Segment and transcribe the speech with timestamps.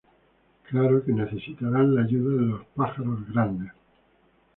[0.67, 3.69] Claro, que necesitarán la ayuda de los pájaros grandes.